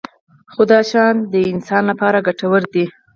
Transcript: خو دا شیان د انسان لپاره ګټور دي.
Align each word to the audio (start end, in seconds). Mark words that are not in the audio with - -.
خو 0.51 0.61
دا 0.71 0.79
شیان 0.89 1.15
د 1.33 1.35
انسان 1.51 1.83
لپاره 1.91 2.25
ګټور 2.27 2.61
دي. 2.73 2.85